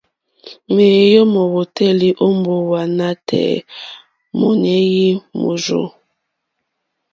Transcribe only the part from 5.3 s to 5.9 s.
mórzô.